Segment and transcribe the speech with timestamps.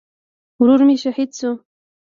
[0.61, 1.49] ورور مې شهید شو